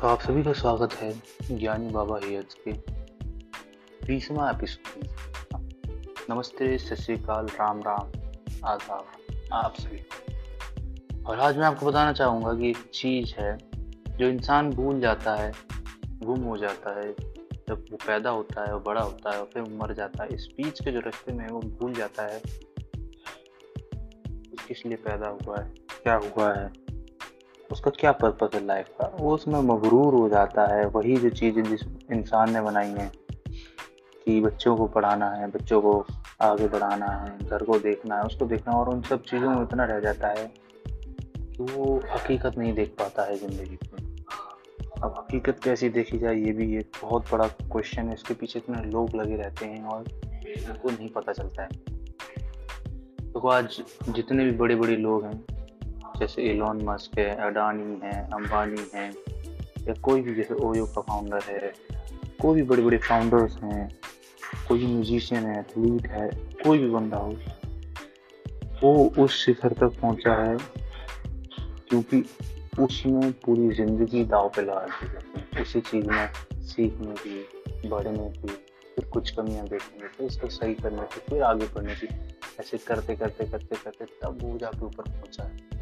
[0.00, 1.22] तो आप सभी का स्वागत है
[1.58, 2.72] ज्ञानी बाबा हियर्स के
[4.06, 5.08] बीसवा एपिसोड
[6.30, 8.12] नमस्ते, सत श्रीकाल राम राम,
[8.64, 9.06] आदाब,
[9.52, 10.04] आप सभी।
[11.22, 13.58] और आज मैं आपको बताना चाहूँगा कि एक चीज़ है,
[14.10, 15.52] जो इंसान भूल जाता है,
[16.22, 17.12] गुम हो जाता है,
[17.68, 20.48] जब वो पैदा होता है और बड़ा होता है, और फिर मर जाता है। इस
[20.56, 22.42] बीच के जो रास्ते में वो भूल जाता है
[24.68, 25.70] किस लिए पैदा हुआ है,
[26.02, 26.87] क्या हुआ है
[27.70, 29.10] उसका क्या पर्पज है लाइफ का?
[29.20, 31.80] वो उसमें मगरूर हो जाता है। वही जो चीज़ें जिस
[32.12, 33.10] इंसान ने बनाई हैं
[34.26, 35.92] कि बच्चों को पढ़ाना है, बच्चों को
[36.42, 39.62] आगे बढ़ाना है, घर को देखना है, उसको देखना है और उन सब चीज़ों में
[39.62, 40.46] इतना रह जाता है
[41.26, 44.06] कि वो हकीकत नहीं देख पाता है ज़िंदगी में।
[45.02, 48.82] अब हकीकत कैसी देखी जाए, ये भी एक बहुत बड़ा क्वेश्चन है। इसके पीछे इतने
[48.90, 51.68] लोग लगे रहते हैं और उनको नहीं पता चलता है।
[53.32, 55.57] तो आज जितने भी बड़े बड़े लोग हैं
[56.20, 59.08] जैसे एलॉन मस्क है अडानी है अंबानी है,
[59.88, 61.72] या कोई भी जैसे ओयो का फाउंडर है,
[62.42, 63.88] कोई भी बड़े बड़े फाउंडर्स हैं,
[64.68, 66.28] कोई भी म्यूजिशियन है एथलीट है,
[66.64, 67.36] कोई भी बंदा हो,
[68.82, 70.56] वो उस शिखर तक पहुँचा है
[71.88, 72.24] क्योंकि
[72.80, 76.28] उसने पूरी ज़िंदगी दाव पे लगा दी उसी चीज़ में
[76.62, 78.48] सीखने की, बढ़ने की,
[78.94, 82.08] फिर कुछ कमियाँ देखने की, फिर उसको सही करने की, फिर आगे बढ़ने की,
[82.60, 85.77] ऐसे करते करते करते करते तब वो जाके ऊपर पहुँचा है।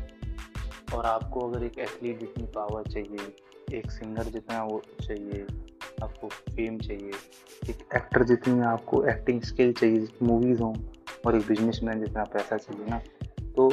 [0.94, 3.32] और आपको अगर एक एथलीट जितनी पावर चाहिए,
[3.78, 5.46] एक सिंगर जितना वो चाहिए,
[6.02, 7.12] आपको फेम चाहिए,
[7.70, 10.74] एक एक्टर जितनी आपको एक्टिंग स्किल चाहिए मूवीज़ हों
[11.26, 13.00] और एक बिजनेसमैन जितना पैसा चाहिए ना
[13.56, 13.68] तो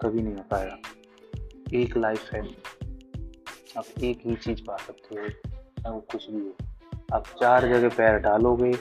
[0.00, 0.78] कभी नहीं हो पाएगा।
[1.74, 2.42] एक लाइफ है।
[3.78, 6.56] आप एक ही चीज़ पा सकते हो, चाहे वो कुछ भी हो।
[7.14, 8.72] आप चार जगह पैर डालोगे,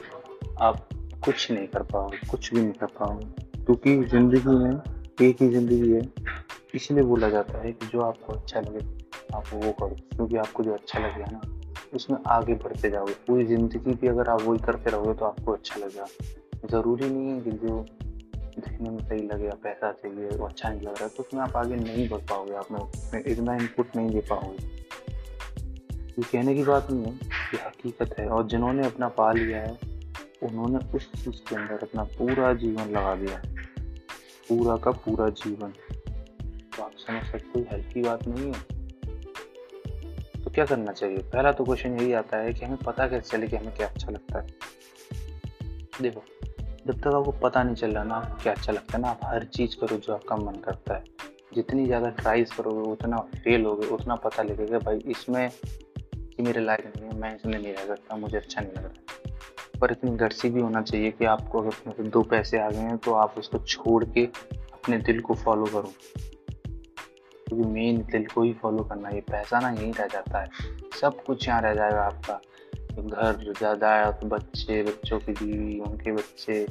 [0.62, 0.88] आप
[1.26, 3.26] कुछ नहीं कर पाओगे, कुछ भी नहीं कर पाओगे,
[3.66, 4.72] क्योंकि ज़िंदगी में
[5.22, 6.02] एक ही ज़िंदगी है।
[6.76, 8.80] इसलिए बोला जाता है कि जो आपको अच्छा लगे,
[9.36, 11.42] आप वो करो। क्योंकि आपको जो अच्छा लगेगा ना,
[11.94, 15.80] उसमें आगे बढ़ते जाओगे। पूरी ज़िंदगी भी अगर आप वही करते रहोगे तो आपको अच्छा
[15.80, 16.05] लगेगा।
[16.70, 17.86] ज़रूरी नहीं है कि जो
[18.58, 21.55] देखने में सही लगेगा पैसा चाहिए वो अच्छा नहीं लग रहा है तो उसमें आप
[21.55, 24.66] आगे नहीं बढ़ पाओगे। आप में इतना इनपुट नहीं दे पाओगे।
[26.17, 27.14] ये कहने की बात नहीं है
[27.54, 29.78] ये हकीकत है। और जिन्होंने अपना पा लिया है,
[30.44, 33.42] उन्होंने उस चीज़ के अंदर अपना पूरा जीवन लगा दिया
[34.49, 35.73] पूरा का पूरा जीवन।
[37.08, 38.62] तो आप समझ सकते हो हल्की बात नहीं है।
[40.44, 41.18] तो क्या करना चाहिए?
[41.18, 44.12] पहला तो क्वेश्चन यही आता है कि हमें पता कैसे चले कि हमें क्या अच्छा
[44.12, 44.48] लगता है।
[46.02, 46.23] देखो,
[46.88, 49.20] जब तक आपको पता नहीं चल रहा ना आपको क्या अच्छा लगता है ना, आप
[49.23, 51.04] हर चीज़ करो जो आपका मन करता है।
[51.54, 55.50] जितनी ज़्यादा ट्राइज करोगे, उतना फेल होगे, उतना पता लगेगा भाई इसमें
[56.14, 59.80] कि मेरे लायक नहीं है, मैं इसमें नहीं रह सकता, मुझे अच्छा नहीं लग रहा
[59.82, 63.14] पर इतनी गड़सी भी होना चाहिए कि आपको अगर दो पैसे आ गए हैं तो
[63.14, 64.26] आप उसको छोड़ के
[64.73, 65.94] अपने दिल को फॉलो करो।
[67.48, 70.50] क्योंकि मेन दिल को ही फॉलो करना, ये पैसा ना यहीं रह जाता है।
[71.02, 72.42] सब कुछ यहाँ रह जाएगा आपका।
[72.98, 76.68] घर जायदाद, बच्चे, बच्चों की बीवी, उनके बच्चे,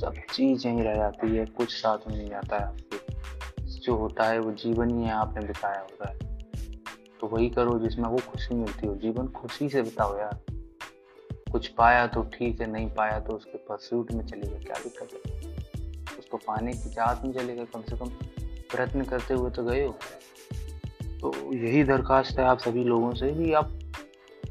[0.00, 3.16] सब चीज़ यहीं रह जाती है, कुछ साथ में नहीं आता है आपके।
[3.66, 6.18] जो होता है, वो जीवन ही आपने बिताया होता है।
[7.20, 10.40] तो वही करो जिसमें वो खुशी मिलती हो। जीवन खुशी से बिताओ यार।
[11.52, 15.56] कुछ पाया तो ठीक है, नहीं पाया तो उसके परस्यूट में चलेगा। क्या दिक्कत है?
[16.18, 18.10] उसको पाने की चाहत में चलेगा कम से कम।
[18.72, 19.98] प्रयत्न करते हुए तो गए हो?
[21.20, 23.78] तो यही दरखास्त है आप सभी लोगों से कि आप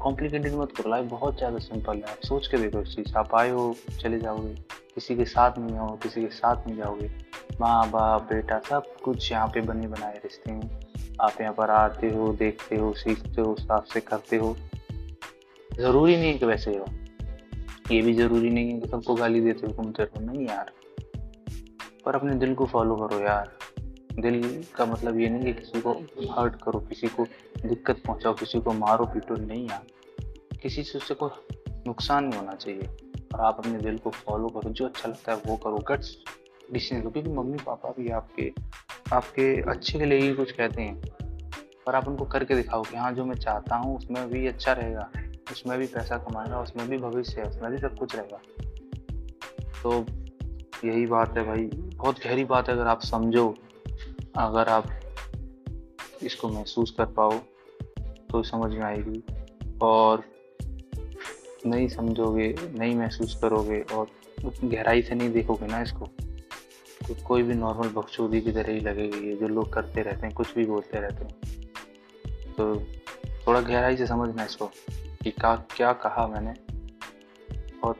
[0.00, 3.34] कॉम्प्लिकेटेड मत करो। लाइफ बहुत ज़्यादा सिंपल है। आप सोच के देखो इस चीज़ आप
[3.34, 4.54] आए हो, चले जाओगे।
[4.94, 7.10] किसी के साथ नहीं आओ, किसी के साथ नहीं जाओगे।
[7.60, 10.80] माँ, बाप, बेटा सब कुछ यहाँ पे बने बनाए रिश्ते हैं।
[11.20, 14.56] आप यहाँ पर आते हो, देखते हो, सीखते हो, साफ़ से करते हो।
[15.80, 16.86] ज़रूरी नहीं है कि वैसे हो
[17.92, 20.72] ये भी ज़रूरी नहीं है कि सबको गाली देते हो, घूमते रहो। नहीं यार।
[22.04, 23.50] पर अपने दिल को फॉलो करो यार।
[24.18, 25.92] दिल का मतलब ये नहीं कि किसी को
[26.30, 27.24] हर्ट करो, किसी को
[27.66, 29.86] दिक्कत पहुंचाओ, किसी को मारो, पीटो, नहीं यार।
[30.62, 31.30] किसी से उससे कोई
[31.86, 32.88] नुकसान नहीं होना चाहिए।
[33.34, 36.16] और आप अपने दिल को फॉलो करो, जो अच्छा लगता है वो करो। गट्स
[36.72, 38.52] डिसीज़न लो क्योंकि मम्मी, पापा भी आपके
[39.12, 41.02] आपके अच्छे के लिए ही कुछ कहते हैं।
[41.86, 45.10] पर आप उनको करके दिखाओ कि हाँ जो मैं चाहता हूँ, उसमें भी अच्छा रहेगा।
[45.52, 48.40] उसमें भी पैसा कमाएगा, उसमें भी भविष्य है, उसमें भी सब कुछ रहेगा।
[49.82, 50.06] तो
[50.84, 51.66] यही बात है भाई।
[51.96, 53.54] बहुत गहरी बात है, अगर आप समझो।
[54.38, 54.88] अगर आप
[56.22, 57.38] इसको महसूस कर पाओ
[58.30, 59.22] तो समझ में आएगी।
[59.82, 60.22] और
[61.66, 64.10] नहीं समझोगे, नहीं महसूस करोगे और
[64.64, 66.06] गहराई से नहीं देखोगे ना इसको
[67.06, 70.34] तो कोई भी नॉर्मल बखचौदी की तरह ही लगेगी ये जो लोग करते रहते हैं,
[70.34, 72.76] कुछ भी बोलते रहते हैं। तो
[73.46, 74.66] थोड़ा गहराई से समझना इसको
[75.22, 76.54] कि का, क्या कहा मैंने।
[77.84, 77.96] और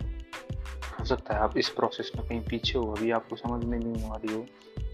[1.01, 4.05] हो सकता है आप इस प्रोसेस में कहीं पीछे हो, अभी आपको समझ में नहीं
[4.05, 4.47] आ रही हो।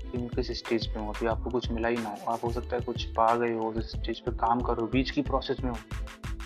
[0.03, 1.09] कि किस स्टेज पे हो?
[1.09, 3.71] अभी आपको कुछ मिला ही ना हो। आप हो सकता है कुछ पा गए हो
[3.71, 5.77] उस स्टेज पे काम कर करो बीच की प्रोसेस में हो।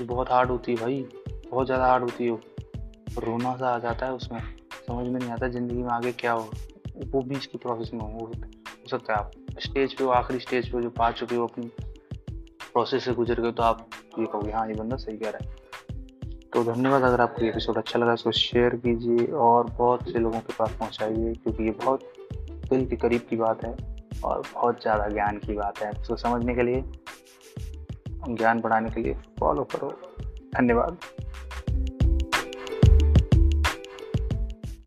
[0.01, 1.01] ये बहुत हार्ड होती है भाई।
[1.51, 2.39] बहुत ज़्यादा हार्ड होती है
[3.19, 4.41] रोना सा आ जाता है उसमें।
[4.87, 6.51] समझ में नहीं आता ज़िंदगी में आगे क्या हो।
[7.07, 10.69] वो बीच की प्रोसेस में हो हो सकता है आप स्टेज पे वो आखिरी स्टेज
[10.69, 11.67] पे जो पा चुके हो अपनी
[12.73, 13.89] प्रोसेस से गुजर गए तो आप
[14.19, 15.55] ये कहोगे हाँ ये बंदा सही कह रहा है।
[16.55, 20.41] तो धन्यवाद अगर आपको ये एपिसोड अच्छा लगा, इसको शेयर कीजिए और बहुत से लोगों
[20.41, 22.01] के पास पहुँचाइए, क्योंकि ये बहुत
[22.71, 23.77] दिल के करीब की बात है
[24.25, 26.85] और बहुत ज़्यादा ज्ञान की बात है। इसको समझने के लिए,
[28.29, 29.89] ज्ञान बढ़ाने के लिए फॉलो करो।
[30.57, 30.99] धन्यवाद।